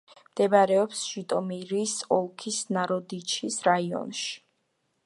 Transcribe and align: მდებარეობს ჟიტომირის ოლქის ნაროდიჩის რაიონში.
მდებარეობს 0.27 1.03
ჟიტომირის 1.09 1.93
ოლქის 2.17 2.59
ნაროდიჩის 2.79 3.61
რაიონში. 3.71 4.35